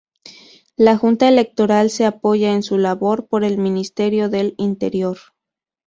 La 0.77 0.97
Junta 0.97 1.29
Electoral 1.29 1.91
se 1.91 2.05
apoya 2.05 2.53
en 2.53 2.63
su 2.63 2.79
labor 2.79 3.27
por 3.27 3.43
el 3.43 3.59
Ministerio 3.59 4.29
del 4.29 4.55
Interior. 4.57 5.19